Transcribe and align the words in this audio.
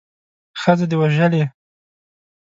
ښځه 0.61 0.85
دې 0.89 0.95
وژلې. 1.01 1.43